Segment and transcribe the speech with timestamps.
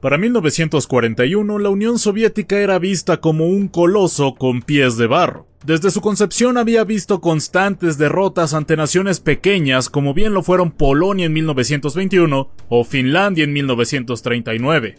[0.00, 5.46] Para 1941, la Unión Soviética era vista como un coloso con pies de barro.
[5.62, 11.26] Desde su concepción había visto constantes derrotas ante naciones pequeñas como bien lo fueron Polonia
[11.26, 14.94] en 1921 o Finlandia en 1939.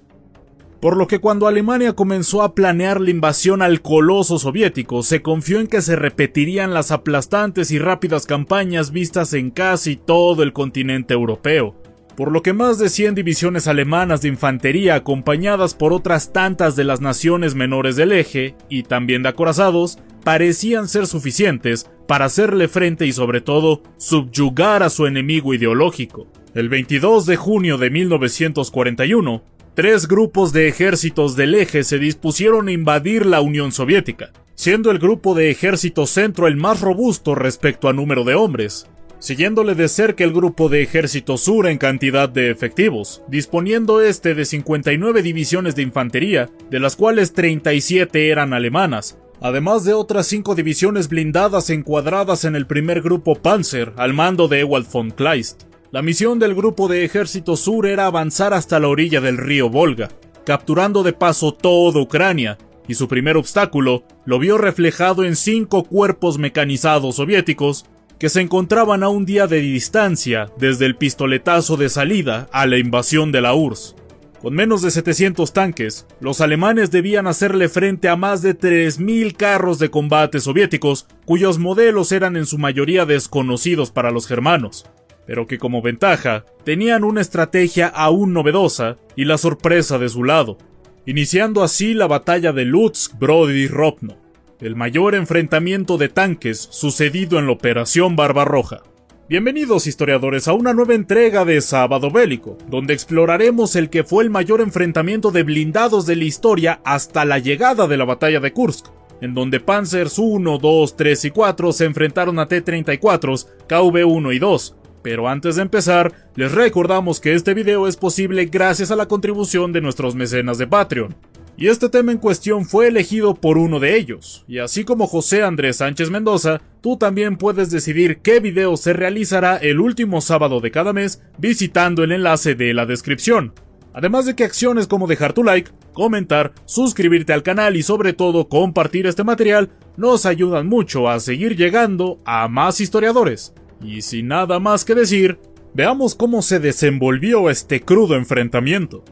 [0.80, 5.60] Por lo que cuando Alemania comenzó a planear la invasión al coloso soviético, se confió
[5.60, 11.16] en que se repetirían las aplastantes y rápidas campañas vistas en casi todo el continente
[11.16, 11.81] europeo
[12.16, 16.84] por lo que más de 100 divisiones alemanas de infantería acompañadas por otras tantas de
[16.84, 23.06] las naciones menores del eje, y también de acorazados, parecían ser suficientes para hacerle frente
[23.06, 26.28] y sobre todo subyugar a su enemigo ideológico.
[26.54, 29.44] El 22 de junio de 1941,
[29.74, 35.00] tres grupos de ejércitos del eje se dispusieron a invadir la Unión Soviética, siendo el
[35.00, 38.88] grupo de ejército centro el más robusto respecto a número de hombres,
[39.22, 44.46] siguiéndole de cerca el grupo de Ejército Sur en cantidad de efectivos, disponiendo este de
[44.46, 51.08] 59 divisiones de infantería, de las cuales 37 eran alemanas, además de otras 5 divisiones
[51.08, 55.64] blindadas encuadradas en el primer grupo Panzer, al mando de Ewald von Kleist.
[55.92, 60.10] La misión del grupo de Ejército Sur era avanzar hasta la orilla del río Volga,
[60.46, 66.40] capturando de paso toda Ucrania, y su primer obstáculo lo vio reflejado en cinco cuerpos
[66.40, 67.86] mecanizados soviéticos
[68.22, 72.78] que se encontraban a un día de distancia desde el pistoletazo de salida a la
[72.78, 73.96] invasión de la URSS.
[74.40, 79.80] Con menos de 700 tanques, los alemanes debían hacerle frente a más de 3.000 carros
[79.80, 84.86] de combate soviéticos, cuyos modelos eran en su mayoría desconocidos para los germanos,
[85.26, 90.60] pero que como ventaja tenían una estrategia aún novedosa y la sorpresa de su lado,
[91.08, 94.21] iniciando así la batalla de Lutsk, Brody y Ropno
[94.62, 98.84] el mayor enfrentamiento de tanques sucedido en la Operación Barbarroja.
[99.28, 104.30] Bienvenidos historiadores a una nueva entrega de Sábado Bélico, donde exploraremos el que fue el
[104.30, 108.86] mayor enfrentamiento de blindados de la historia hasta la llegada de la batalla de Kursk,
[109.20, 114.76] en donde Panzers 1, 2, 3 y 4 se enfrentaron a T-34, KV-1 y 2.
[115.02, 119.74] Pero antes de empezar, les recordamos que este video es posible gracias a la contribución
[119.74, 121.16] de nuestros mecenas de Patreon.
[121.58, 125.44] Y este tema en cuestión fue elegido por uno de ellos, y así como José
[125.44, 130.72] Andrés Sánchez Mendoza, tú también puedes decidir qué video se realizará el último sábado de
[130.72, 133.54] cada mes visitando el enlace de la descripción.
[133.94, 138.48] Además de que acciones como dejar tu like, comentar, suscribirte al canal y sobre todo
[138.48, 143.54] compartir este material nos ayudan mucho a seguir llegando a más historiadores.
[143.84, 145.40] Y sin nada más que decir,
[145.74, 149.04] veamos cómo se desenvolvió este crudo enfrentamiento.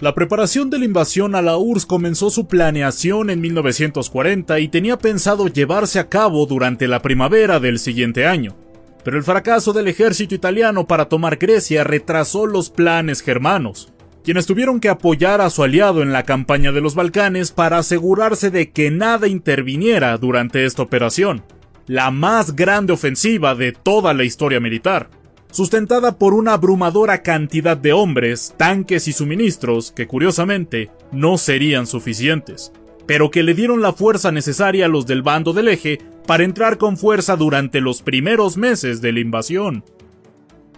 [0.00, 4.98] La preparación de la invasión a la URSS comenzó su planeación en 1940 y tenía
[4.98, 8.56] pensado llevarse a cabo durante la primavera del siguiente año.
[9.04, 13.92] Pero el fracaso del ejército italiano para tomar Grecia retrasó los planes germanos,
[14.24, 18.50] quienes tuvieron que apoyar a su aliado en la campaña de los Balcanes para asegurarse
[18.50, 21.44] de que nada interviniera durante esta operación,
[21.86, 25.08] la más grande ofensiva de toda la historia militar
[25.54, 32.72] sustentada por una abrumadora cantidad de hombres, tanques y suministros que curiosamente no serían suficientes,
[33.06, 36.76] pero que le dieron la fuerza necesaria a los del bando del eje para entrar
[36.76, 39.84] con fuerza durante los primeros meses de la invasión.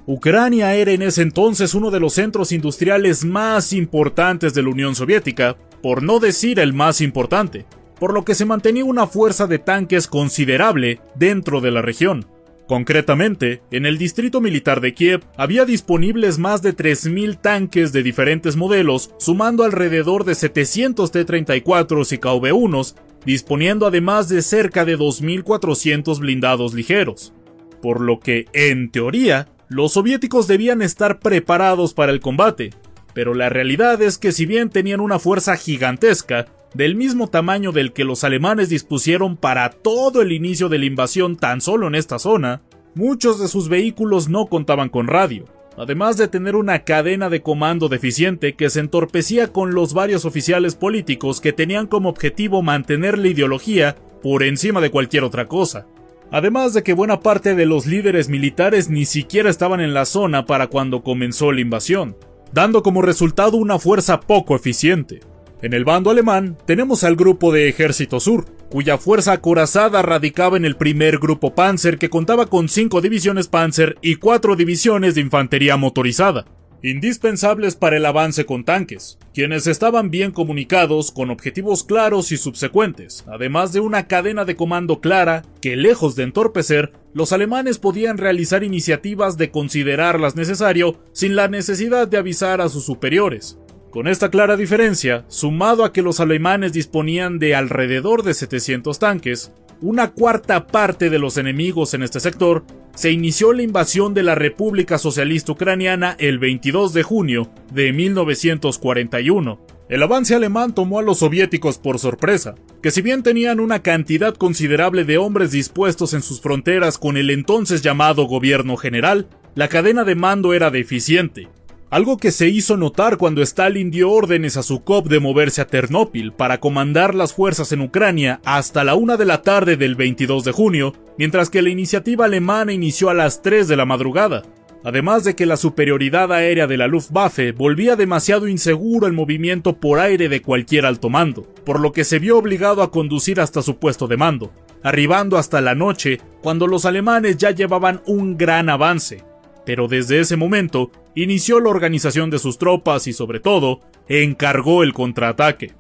[0.04, 4.94] Ucrania era en ese entonces uno de los centros industriales más importantes de la Unión
[4.94, 7.65] Soviética, por no decir el más importante,
[7.98, 12.26] por lo que se mantenía una fuerza de tanques considerable dentro de la región.
[12.66, 18.56] Concretamente, en el distrito militar de Kiev había disponibles más de 3.000 tanques de diferentes
[18.56, 22.94] modelos, sumando alrededor de 700 T-34 y KV-1,
[23.25, 27.32] disponiendo además de cerca de 2.400 blindados ligeros.
[27.81, 32.71] Por lo que, en teoría, los soviéticos debían estar preparados para el combate,
[33.16, 37.95] pero la realidad es que si bien tenían una fuerza gigantesca, del mismo tamaño del
[37.95, 42.18] que los alemanes dispusieron para todo el inicio de la invasión tan solo en esta
[42.18, 42.60] zona,
[42.95, 45.47] muchos de sus vehículos no contaban con radio,
[45.78, 50.74] además de tener una cadena de comando deficiente que se entorpecía con los varios oficiales
[50.74, 55.86] políticos que tenían como objetivo mantener la ideología por encima de cualquier otra cosa.
[56.30, 60.45] Además de que buena parte de los líderes militares ni siquiera estaban en la zona
[60.45, 62.15] para cuando comenzó la invasión,
[62.53, 65.21] dando como resultado una fuerza poco eficiente.
[65.63, 70.65] En el bando alemán tenemos al grupo de Ejército Sur, cuya fuerza acorazada radicaba en
[70.65, 75.77] el primer grupo Panzer que contaba con cinco divisiones Panzer y cuatro divisiones de infantería
[75.77, 76.45] motorizada,
[76.82, 83.24] indispensables para el avance con tanques, quienes estaban bien comunicados con objetivos claros y subsecuentes,
[83.26, 88.62] además de una cadena de comando clara que, lejos de entorpecer, los alemanes podían realizar
[88.62, 93.58] iniciativas de considerarlas necesario sin la necesidad de avisar a sus superiores.
[93.90, 99.52] Con esta clara diferencia, sumado a que los alemanes disponían de alrededor de 700 tanques,
[99.80, 102.64] una cuarta parte de los enemigos en este sector,
[102.97, 109.60] se inició la invasión de la República Socialista Ucraniana el 22 de junio de 1941.
[109.91, 114.34] El avance alemán tomó a los soviéticos por sorpresa, que si bien tenían una cantidad
[114.34, 120.04] considerable de hombres dispuestos en sus fronteras con el entonces llamado gobierno general, la cadena
[120.04, 121.48] de mando era deficiente,
[121.91, 125.66] algo que se hizo notar cuando Stalin dio órdenes a su COP de moverse a
[125.66, 130.44] Ternópil para comandar las fuerzas en Ucrania hasta la una de la tarde del 22
[130.44, 134.42] de junio, mientras que la iniciativa alemana inició a las 3 de la madrugada.
[134.83, 139.98] Además de que la superioridad aérea de la Luftwaffe volvía demasiado inseguro el movimiento por
[139.98, 143.78] aire de cualquier alto mando, por lo que se vio obligado a conducir hasta su
[143.78, 144.53] puesto de mando,
[144.83, 149.24] arribando hasta la noche cuando los alemanes ya llevaban un gran avance,
[149.65, 154.92] pero desde ese momento inició la organización de sus tropas y sobre todo encargó el
[154.92, 155.72] contraataque.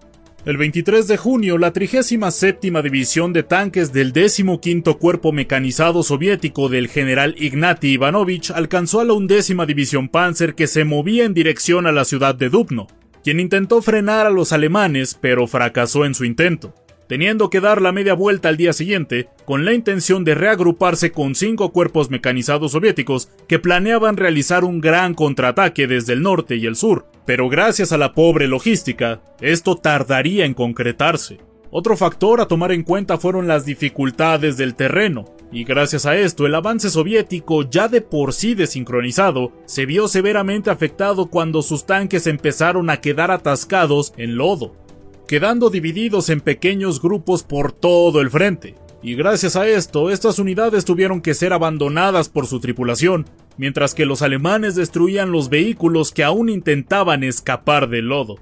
[0.44, 6.88] El 23 de junio, la 37 División de Tanques del 15 Cuerpo Mecanizado Soviético del
[6.88, 11.92] general Ignati Ivanovich alcanzó a la 11 División Panzer que se movía en dirección a
[11.92, 12.86] la ciudad de Dubno,
[13.22, 16.74] quien intentó frenar a los alemanes pero fracasó en su intento
[17.08, 21.34] teniendo que dar la media vuelta al día siguiente, con la intención de reagruparse con
[21.34, 26.76] cinco cuerpos mecanizados soviéticos que planeaban realizar un gran contraataque desde el norte y el
[26.76, 31.38] sur, pero gracias a la pobre logística, esto tardaría en concretarse.
[31.70, 36.46] Otro factor a tomar en cuenta fueron las dificultades del terreno, y gracias a esto
[36.46, 42.26] el avance soviético, ya de por sí desincronizado, se vio severamente afectado cuando sus tanques
[42.26, 44.74] empezaron a quedar atascados en lodo,
[45.26, 48.74] quedando divididos en pequeños grupos por todo el frente.
[49.02, 53.26] Y gracias a esto, estas unidades tuvieron que ser abandonadas por su tripulación,
[53.56, 58.36] mientras que los alemanes destruían los vehículos que aún intentaban escapar del lodo.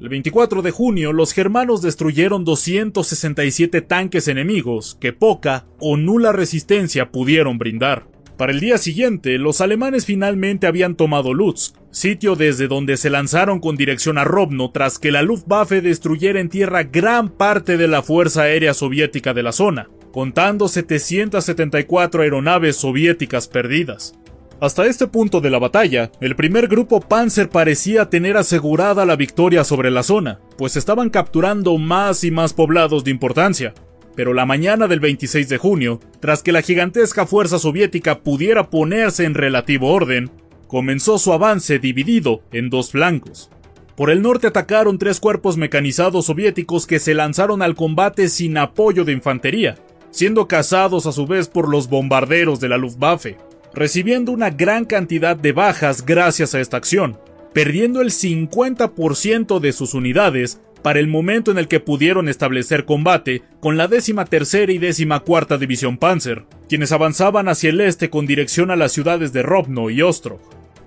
[0.00, 7.10] El 24 de junio, los germanos destruyeron 267 tanques enemigos que poca o nula resistencia
[7.10, 8.06] pudieron brindar.
[8.38, 13.58] Para el día siguiente, los alemanes finalmente habían tomado Lutsk, sitio desde donde se lanzaron
[13.58, 18.00] con dirección a Robno tras que la Luftwaffe destruyera en tierra gran parte de la
[18.00, 24.14] Fuerza Aérea Soviética de la zona, contando 774 aeronaves soviéticas perdidas.
[24.60, 29.64] Hasta este punto de la batalla, el primer grupo Panzer parecía tener asegurada la victoria
[29.64, 33.74] sobre la zona, pues estaban capturando más y más poblados de importancia,
[34.18, 39.22] pero la mañana del 26 de junio, tras que la gigantesca fuerza soviética pudiera ponerse
[39.22, 40.28] en relativo orden,
[40.66, 43.48] comenzó su avance dividido en dos flancos.
[43.96, 49.04] Por el norte atacaron tres cuerpos mecanizados soviéticos que se lanzaron al combate sin apoyo
[49.04, 49.76] de infantería,
[50.10, 53.36] siendo cazados a su vez por los bombarderos de la Luftwaffe,
[53.72, 57.20] recibiendo una gran cantidad de bajas gracias a esta acción,
[57.52, 63.42] perdiendo el 50% de sus unidades para el momento en el que pudieron establecer combate
[63.60, 68.26] con la décima tercera y décima cuarta división Panzer, quienes avanzaban hacia el este con
[68.26, 70.40] dirección a las ciudades de Robno y Ostrog.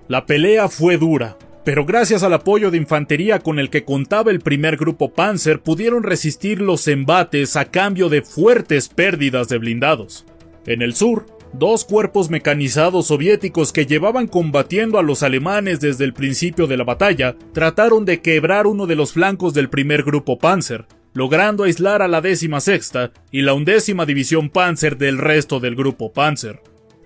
[0.08, 4.40] La pelea fue dura, pero gracias al apoyo de infantería con el que contaba el
[4.40, 10.26] primer grupo Panzer pudieron resistir los embates a cambio de fuertes pérdidas de blindados.
[10.66, 16.14] En el sur, dos cuerpos mecanizados soviéticos que llevaban combatiendo a los alemanes desde el
[16.14, 20.86] principio de la batalla trataron de quebrar uno de los flancos del primer grupo Panzer,
[21.12, 26.12] logrando aislar a la décima sexta y la undécima división Panzer del resto del grupo
[26.12, 26.60] Panzer.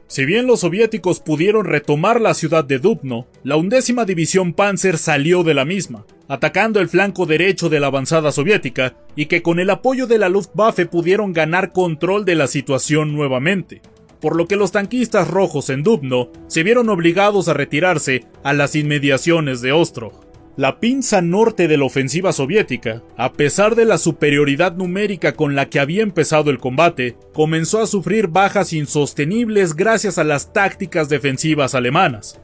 [0.08, 5.42] Si bien los soviéticos pudieron retomar la ciudad de Dubno, la undécima división Panzer salió
[5.42, 9.68] de la misma, atacando el flanco derecho de la avanzada soviética y que con el
[9.70, 13.82] apoyo de la Luftwaffe pudieron ganar control de la situación nuevamente
[14.26, 18.74] por lo que los tanquistas rojos en Dubno se vieron obligados a retirarse a las
[18.74, 20.26] inmediaciones de Ostrog.
[20.56, 25.68] La pinza norte de la ofensiva soviética, a pesar de la superioridad numérica con la
[25.68, 31.76] que había empezado el combate, comenzó a sufrir bajas insostenibles gracias a las tácticas defensivas
[31.76, 32.40] alemanas,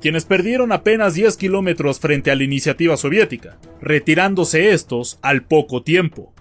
[0.00, 6.34] quienes perdieron apenas 10 kilómetros frente a la iniciativa soviética, retirándose estos al poco tiempo.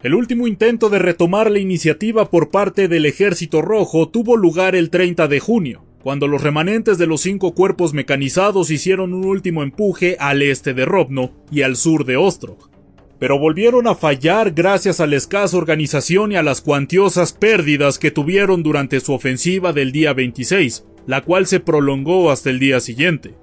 [0.00, 4.90] El último intento de retomar la iniciativa por parte del Ejército Rojo tuvo lugar el
[4.90, 10.16] 30 de junio, cuando los remanentes de los cinco cuerpos mecanizados hicieron un último empuje
[10.20, 12.70] al este de Robno y al sur de Ostrog.
[13.18, 18.12] Pero volvieron a fallar gracias a la escasa organización y a las cuantiosas pérdidas que
[18.12, 23.34] tuvieron durante su ofensiva del día 26, la cual se prolongó hasta el día siguiente.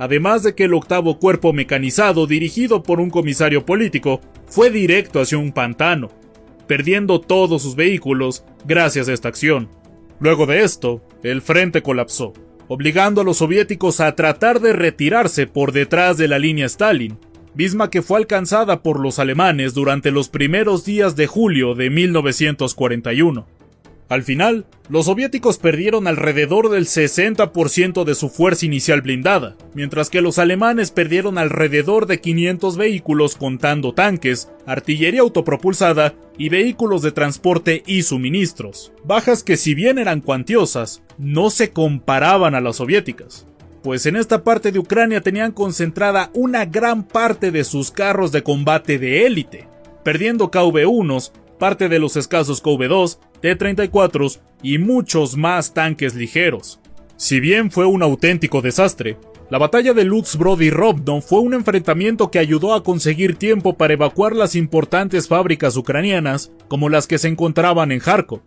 [0.00, 5.36] Además de que el octavo cuerpo mecanizado, dirigido por un comisario político, fue directo hacia
[5.36, 6.08] un pantano,
[6.66, 9.68] perdiendo todos sus vehículos gracias a esta acción.
[10.18, 12.32] Luego de esto, el frente colapsó,
[12.66, 17.18] obligando a los soviéticos a tratar de retirarse por detrás de la línea Stalin,
[17.54, 23.46] misma que fue alcanzada por los alemanes durante los primeros días de julio de 1941.
[24.10, 30.20] Al final, los soviéticos perdieron alrededor del 60% de su fuerza inicial blindada, mientras que
[30.20, 37.84] los alemanes perdieron alrededor de 500 vehículos contando tanques, artillería autopropulsada y vehículos de transporte
[37.86, 38.92] y suministros.
[39.04, 43.46] Bajas que si bien eran cuantiosas, no se comparaban a las soviéticas,
[43.80, 48.42] pues en esta parte de Ucrania tenían concentrada una gran parte de sus carros de
[48.42, 49.68] combate de élite,
[50.02, 56.80] perdiendo KV-1s, parte de los escasos KV-2, T-34 y muchos más tanques ligeros.
[57.16, 59.16] Si bien fue un auténtico desastre,
[59.50, 63.94] la batalla de Lutzbrod y Robno fue un enfrentamiento que ayudó a conseguir tiempo para
[63.94, 68.42] evacuar las importantes fábricas ucranianas como las que se encontraban en Kharkov,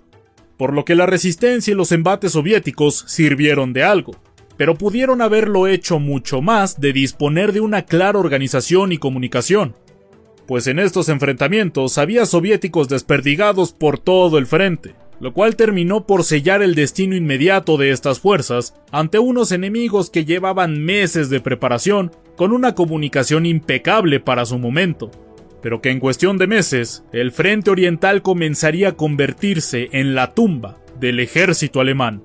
[0.57, 4.15] por lo que la resistencia y los embates soviéticos sirvieron de algo,
[4.57, 9.75] pero pudieron haberlo hecho mucho más de disponer de una clara organización y comunicación,
[10.47, 16.23] pues en estos enfrentamientos había soviéticos desperdigados por todo el frente, lo cual terminó por
[16.23, 22.11] sellar el destino inmediato de estas fuerzas ante unos enemigos que llevaban meses de preparación
[22.35, 25.11] con una comunicación impecable para su momento,
[25.61, 30.79] pero que en cuestión de meses el frente oriental comenzaría a convertirse en la tumba
[30.99, 32.21] del ejército alemán.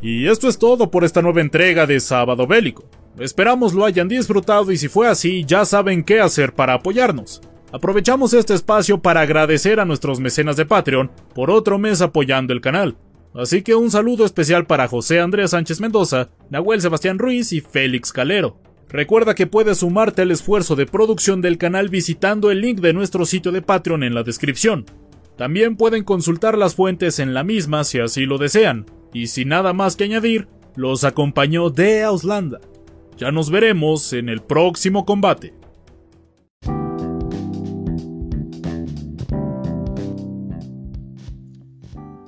[0.00, 2.84] Y esto es todo por esta nueva entrega de Sábado Bélico.
[3.18, 7.40] Esperamos lo hayan disfrutado y si fue así ya saben qué hacer para apoyarnos.
[7.72, 12.60] Aprovechamos este espacio para agradecer a nuestros mecenas de Patreon por otro mes apoyando el
[12.60, 12.96] canal.
[13.34, 18.12] Así que un saludo especial para José Andrés Sánchez Mendoza, Nahuel Sebastián Ruiz y Félix
[18.12, 18.56] Calero.
[18.88, 23.26] Recuerda que puedes sumarte al esfuerzo de producción del canal visitando el link de nuestro
[23.26, 24.86] sitio de Patreon en la descripción.
[25.36, 28.86] También pueden consultar las fuentes en la misma si así lo desean.
[29.12, 32.60] Y sin nada más que añadir, los acompañó de Auslanda.
[33.18, 35.52] Ya nos veremos en el próximo combate.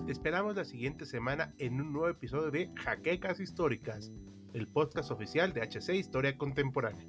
[0.09, 4.13] esperamos la siguiente semana en un nuevo episodio de Jaquecas Históricas,
[4.53, 7.07] el podcast oficial de HC Historia Contemporánea.